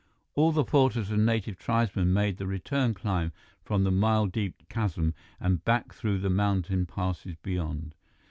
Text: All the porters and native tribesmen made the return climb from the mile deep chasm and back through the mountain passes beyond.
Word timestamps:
All 0.33 0.51
the 0.51 0.63
porters 0.63 1.11
and 1.11 1.27
native 1.27 1.59
tribesmen 1.59 2.11
made 2.11 2.37
the 2.37 2.47
return 2.47 2.95
climb 2.95 3.33
from 3.63 3.83
the 3.83 3.91
mile 3.91 4.25
deep 4.25 4.67
chasm 4.67 5.13
and 5.39 5.63
back 5.63 5.93
through 5.93 6.17
the 6.17 6.27
mountain 6.31 6.87
passes 6.87 7.35
beyond. 7.43 7.93